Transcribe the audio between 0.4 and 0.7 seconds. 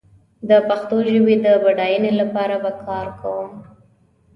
د